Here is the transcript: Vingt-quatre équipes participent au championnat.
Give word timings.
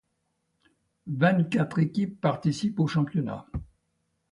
Vingt-quatre 1.05 1.77
équipes 1.77 2.19
participent 2.19 2.79
au 2.79 2.87
championnat. 2.87 3.45